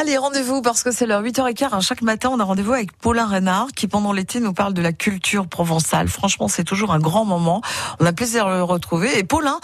Allez, 0.00 0.16
rendez-vous 0.16 0.62
parce 0.62 0.82
que 0.82 0.92
c'est 0.92 1.04
l'heure 1.04 1.22
8h15. 1.22 1.68
Hein. 1.72 1.80
Chaque 1.82 2.00
matin, 2.00 2.30
on 2.32 2.40
a 2.40 2.44
rendez-vous 2.44 2.72
avec 2.72 2.90
Paulin 2.90 3.26
Renard 3.26 3.66
qui, 3.76 3.86
pendant 3.86 4.14
l'été, 4.14 4.40
nous 4.40 4.54
parle 4.54 4.72
de 4.72 4.80
la 4.80 4.94
culture 4.94 5.46
provençale. 5.46 6.08
Franchement, 6.08 6.48
c'est 6.48 6.64
toujours 6.64 6.94
un 6.94 6.98
grand 6.98 7.26
moment. 7.26 7.60
On 8.00 8.06
a 8.06 8.12
plaisir 8.14 8.46
de 8.46 8.52
le 8.52 8.62
retrouver. 8.62 9.18
Et 9.18 9.24
Paulin, 9.24 9.60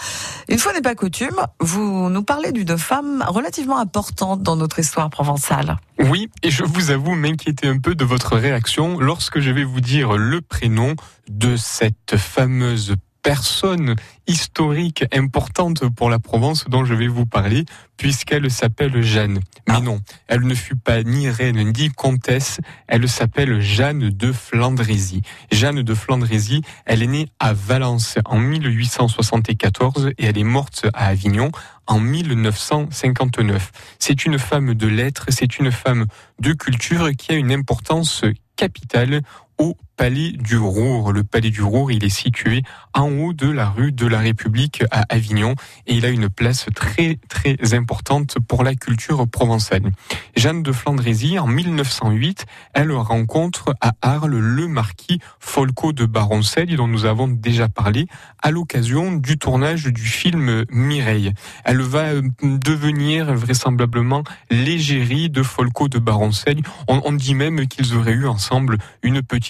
une 0.47 0.59
fois 0.59 0.73
n'est 0.73 0.81
pas 0.81 0.93
coutume, 0.93 1.41
vous 1.59 2.11
nous 2.11 2.21
parlez 2.21 2.51
d'une 2.51 2.77
femme 2.77 3.25
relativement 3.27 3.79
importante 3.79 4.43
dans 4.43 4.55
notre 4.55 4.77
histoire 4.77 5.09
provençale. 5.09 5.77
Oui, 5.97 6.29
et 6.43 6.51
je 6.51 6.63
vous 6.63 6.91
avoue 6.91 7.15
m'inquiéter 7.15 7.67
un 7.67 7.79
peu 7.79 7.95
de 7.95 8.05
votre 8.05 8.37
réaction 8.37 8.99
lorsque 8.99 9.39
je 9.39 9.49
vais 9.49 9.63
vous 9.63 9.81
dire 9.81 10.17
le 10.17 10.41
prénom 10.41 10.93
de 11.29 11.57
cette 11.57 12.15
fameuse 12.15 12.93
personne 13.27 13.95
historique 14.25 15.03
importante 15.13 15.89
pour 15.89 16.09
la 16.09 16.17
Provence 16.17 16.63
dont 16.69 16.85
je 16.85 16.93
vais 16.93 17.09
vous 17.09 17.25
parler, 17.25 17.65
puisqu'elle 17.97 18.49
s'appelle 18.49 19.01
Jeanne. 19.01 19.41
Mais 19.67 19.75
ah. 19.75 19.81
non, 19.81 19.99
elle 20.29 20.47
ne 20.47 20.55
fut 20.55 20.77
pas 20.77 21.03
ni 21.03 21.29
reine 21.29 21.73
ni 21.73 21.89
comtesse, 21.89 22.61
elle 22.87 23.09
s'appelle 23.09 23.59
Jeanne 23.59 24.11
de 24.11 24.31
Flandrésie. 24.31 25.23
Jeanne 25.51 25.83
de 25.83 25.93
Flandrésie, 25.93 26.61
elle 26.85 27.03
est 27.03 27.07
née 27.07 27.27
à 27.41 27.51
Valence 27.51 28.17
en 28.23 28.39
1874 28.39 30.11
et 30.17 30.25
elle 30.25 30.37
est 30.37 30.45
morte 30.45 30.85
à 30.93 31.07
Avignon 31.07 31.51
en 31.85 31.99
1959. 31.99 33.71
C'est 33.99 34.25
une 34.25 34.39
femme 34.39 34.73
de 34.73 34.87
lettres, 34.87 35.25
c'est 35.29 35.59
une 35.59 35.73
femme 35.73 36.05
de 36.39 36.53
culture 36.53 37.11
qui 37.11 37.33
a 37.33 37.35
une 37.35 37.51
importance 37.51 38.23
capitale 38.55 39.21
au 39.57 39.77
Palais 39.97 40.31
du 40.31 40.57
Roure. 40.57 41.11
Le 41.11 41.23
Palais 41.23 41.49
du 41.49 41.63
Roure, 41.63 41.91
il 41.91 42.05
est 42.05 42.09
situé 42.09 42.61
en 42.93 43.09
haut 43.09 43.33
de 43.33 43.49
la 43.49 43.67
rue 43.67 43.91
de 43.91 44.05
la 44.05 44.19
République 44.19 44.83
à 44.91 45.05
Avignon 45.09 45.55
et 45.87 45.95
il 45.95 46.05
a 46.05 46.09
une 46.09 46.29
place 46.29 46.67
très 46.75 47.17
très 47.27 47.73
importante 47.73 48.37
pour 48.47 48.63
la 48.63 48.75
culture 48.75 49.27
provençale. 49.27 49.91
Jeanne 50.35 50.61
de 50.61 50.71
Flandrésie, 50.71 51.39
en 51.39 51.47
1908, 51.47 52.45
elle 52.75 52.91
rencontre 52.91 53.73
à 53.81 53.93
Arles 54.03 54.37
le 54.37 54.67
marquis 54.67 55.19
Folco 55.39 55.93
de 55.93 56.05
Baroncelle 56.05 56.75
dont 56.75 56.87
nous 56.87 57.05
avons 57.05 57.27
déjà 57.27 57.67
parlé 57.67 58.05
à 58.43 58.51
l'occasion 58.51 59.13
du 59.13 59.39
tournage 59.39 59.85
du 59.85 60.05
film 60.05 60.65
Mireille. 60.69 61.33
Elle 61.65 61.81
va 61.81 62.09
euh, 62.09 62.21
devenir 62.43 63.33
vraisemblablement 63.33 64.23
l'égérie 64.51 65.31
de 65.31 65.41
Folco 65.41 65.87
de 65.87 65.97
Baroncelle. 65.97 66.61
On, 66.87 67.01
on 67.03 67.13
dit 67.13 67.33
même 67.33 67.67
qu'ils 67.67 67.95
auraient 67.95 68.13
eu 68.13 68.27
ensemble 68.27 68.77
une 69.01 69.23
petite 69.23 69.46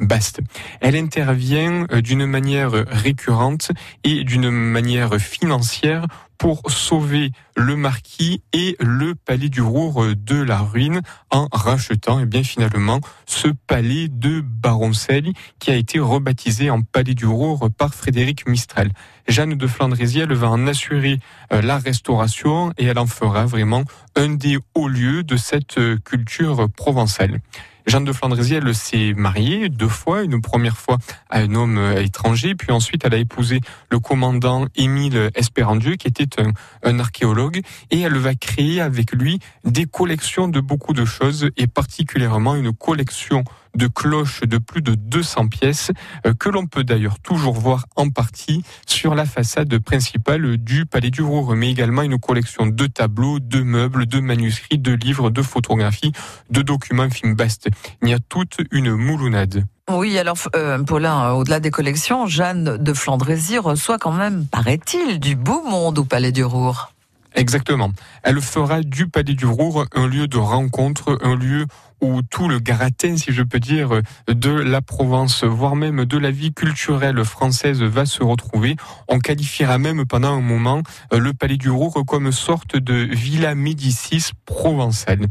Baste. 0.00 0.40
Elle 0.80 0.96
intervient 0.96 1.86
euh, 1.90 2.00
d'une 2.00 2.26
manière 2.26 2.72
récurrente 2.72 3.70
et 4.04 4.24
d'une 4.24 4.50
manière 4.50 5.16
financière 5.18 6.06
pour 6.38 6.62
sauver 6.70 7.32
le 7.56 7.76
marquis 7.76 8.42
et 8.52 8.76
le 8.80 9.14
palais 9.14 9.48
du 9.48 9.62
Roure 9.62 10.04
de 10.14 10.36
la 10.36 10.58
ruine 10.58 11.00
en 11.30 11.48
rachetant 11.50 12.18
et 12.18 12.24
eh 12.24 12.26
bien 12.26 12.42
finalement 12.42 13.00
ce 13.26 13.48
palais 13.48 14.08
de 14.08 14.40
Baroncelle 14.40 15.32
qui 15.58 15.70
a 15.70 15.76
été 15.76 15.98
rebaptisé 15.98 16.70
en 16.70 16.82
palais 16.82 17.14
du 17.14 17.26
Roure 17.26 17.70
par 17.76 17.94
Frédéric 17.94 18.46
Mistral. 18.46 18.90
Jeanne 19.28 19.54
de 19.54 19.66
Flandrésie, 19.66 20.22
va 20.28 20.50
en 20.50 20.66
assurer 20.66 21.18
euh, 21.52 21.62
la 21.62 21.78
restauration 21.78 22.72
et 22.78 22.84
elle 22.86 22.98
en 22.98 23.06
fera 23.06 23.46
vraiment 23.46 23.84
un 24.14 24.30
des 24.30 24.58
hauts 24.74 24.88
lieux 24.88 25.22
de 25.22 25.36
cette 25.36 25.78
euh, 25.78 25.98
culture 26.04 26.68
provençale. 26.70 27.40
Jeanne 27.86 28.04
de 28.04 28.12
Flandrésie, 28.12 28.58
s'est 28.74 29.14
mariée 29.14 29.68
deux 29.68 29.88
fois, 29.88 30.22
une 30.22 30.40
première 30.40 30.76
fois 30.76 30.98
à 31.30 31.38
un 31.38 31.54
homme 31.54 31.78
euh, 31.78 32.02
étranger, 32.02 32.56
puis 32.56 32.72
ensuite 32.72 33.04
elle 33.04 33.14
a 33.14 33.18
épousé 33.18 33.60
le 33.90 34.00
commandant 34.00 34.66
Émile 34.74 35.30
Espérandieu, 35.36 35.94
qui 35.94 36.08
était 36.08 36.42
un 36.82 36.98
archéologue, 36.98 37.60
et 37.92 38.00
elle 38.00 38.18
va 38.18 38.34
créer 38.34 38.80
avec 38.80 39.12
lui 39.12 39.38
des 39.64 39.84
collections 39.84 40.48
de 40.48 40.58
beaucoup 40.58 40.94
de 40.94 41.04
choses, 41.04 41.48
et 41.56 41.68
particulièrement 41.68 42.56
une 42.56 42.72
collection 42.72 43.44
de 43.76 43.86
cloches 43.86 44.40
de 44.40 44.58
plus 44.58 44.82
de 44.82 44.94
200 44.94 45.48
pièces 45.48 45.92
euh, 46.26 46.34
que 46.34 46.48
l'on 46.48 46.66
peut 46.66 46.84
d'ailleurs 46.84 47.20
toujours 47.20 47.54
voir 47.54 47.86
en 47.96 48.10
partie 48.10 48.62
sur 48.86 49.14
la 49.14 49.26
façade 49.26 49.78
principale 49.78 50.56
du 50.56 50.86
Palais 50.86 51.10
du 51.10 51.22
Roure, 51.22 51.54
mais 51.54 51.70
également 51.70 52.02
une 52.02 52.18
collection 52.18 52.66
de 52.66 52.86
tableaux, 52.86 53.38
de 53.38 53.62
meubles, 53.62 54.06
de 54.06 54.20
manuscrits, 54.20 54.78
de 54.78 54.92
livres, 54.92 55.30
de 55.30 55.42
photographies, 55.42 56.12
de 56.50 56.62
documents 56.62 57.10
film 57.10 57.34
Bast. 57.34 57.68
Il 58.02 58.08
y 58.08 58.14
a 58.14 58.18
toute 58.18 58.58
une 58.70 58.94
moulounade. 58.94 59.64
Oui, 59.88 60.18
alors 60.18 60.36
euh, 60.56 60.82
Paulin, 60.82 61.26
euh, 61.26 61.32
au-delà 61.32 61.60
des 61.60 61.70
collections, 61.70 62.26
Jeanne 62.26 62.76
de 62.76 62.92
Flandrésie 62.92 63.58
reçoit 63.58 63.98
quand 63.98 64.12
même, 64.12 64.46
paraît-il, 64.46 65.20
du 65.20 65.36
beau 65.36 65.62
monde 65.62 65.98
au 65.98 66.04
Palais 66.04 66.32
du 66.32 66.42
Roure. 66.42 66.92
Exactement. 67.36 67.92
Elle 68.22 68.40
fera 68.40 68.80
du 68.80 69.08
Palais 69.08 69.34
du 69.34 69.44
Roure 69.44 69.84
un 69.94 70.08
lieu 70.08 70.26
de 70.26 70.38
rencontre, 70.38 71.18
un 71.22 71.36
lieu 71.36 71.66
où 72.00 72.22
tout 72.22 72.48
le 72.48 72.58
gratin, 72.60 73.16
si 73.18 73.32
je 73.32 73.42
peux 73.42 73.60
dire, 73.60 74.00
de 74.26 74.50
la 74.50 74.80
Provence, 74.80 75.44
voire 75.44 75.76
même 75.76 76.06
de 76.06 76.18
la 76.18 76.30
vie 76.30 76.52
culturelle 76.52 77.22
française 77.24 77.82
va 77.82 78.06
se 78.06 78.22
retrouver. 78.22 78.76
On 79.08 79.18
qualifiera 79.18 79.78
même 79.78 80.06
pendant 80.06 80.32
un 80.32 80.40
moment 80.40 80.82
euh, 81.12 81.18
le 81.18 81.32
Palais 81.34 81.56
du 81.58 81.70
Roure 81.70 82.04
comme 82.06 82.32
sorte 82.32 82.76
de 82.76 82.94
Villa 82.94 83.54
Médicis 83.54 84.30
provençale. 84.46 85.26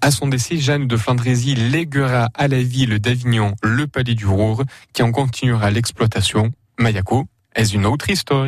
À 0.00 0.10
son 0.10 0.28
décès, 0.28 0.56
Jeanne 0.56 0.86
de 0.88 0.96
Flandrésie 0.96 1.54
léguera 1.54 2.30
à 2.34 2.48
la 2.48 2.62
ville 2.62 2.98
d'Avignon 3.00 3.54
le 3.62 3.86
Palais 3.86 4.14
du 4.14 4.26
Roure, 4.26 4.64
qui 4.94 5.02
en 5.02 5.12
continuera 5.12 5.70
l'exploitation. 5.70 6.52
Mayako 6.78 7.26
est 7.54 7.74
une 7.74 7.84
autre 7.84 8.08
histoire. 8.08 8.46